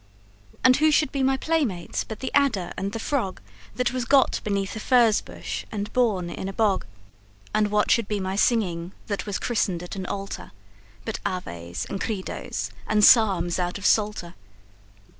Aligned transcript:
And 0.63 0.77
who 0.77 0.89
should 0.89 1.11
be 1.11 1.21
my 1.21 1.37
playmates 1.37 2.03
but 2.03 2.21
the 2.21 2.33
adder 2.33 2.71
and 2.75 2.91
the 2.91 2.97
frog, 2.97 3.39
That 3.75 3.93
was 3.93 4.03
got 4.03 4.41
beneath 4.43 4.75
a 4.75 4.79
furze 4.79 5.21
bush 5.21 5.63
and 5.71 5.93
born 5.93 6.31
in 6.31 6.49
a 6.49 6.53
bog? 6.53 6.87
And 7.53 7.69
what 7.69 7.91
should 7.91 8.07
be 8.07 8.19
my 8.19 8.35
singing, 8.35 8.93
that 9.05 9.27
was 9.27 9.37
christened 9.37 9.83
at 9.83 9.95
an 9.95 10.07
altar, 10.07 10.53
But 11.05 11.19
Aves 11.23 11.85
and 11.85 12.01
Credos 12.01 12.71
and 12.87 13.05
Psalms 13.05 13.59
out 13.59 13.77
of 13.77 13.85
Psalter? 13.85 14.33